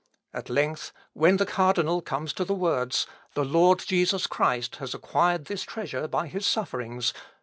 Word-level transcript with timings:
At 0.33 0.49
length, 0.49 0.91
when 1.13 1.37
the 1.37 1.45
cardinal 1.45 2.01
comes 2.01 2.33
to 2.33 2.43
the 2.43 2.55
words, 2.55 3.05
"The 3.35 3.45
Lord 3.45 3.77
Jesus 3.85 4.25
Christ 4.25 4.77
has 4.77 4.95
acquired 4.95 5.45
this 5.45 5.61
treasure 5.61 6.07
by 6.07 6.25
his 6.25 6.47
sufferings 6.47 7.13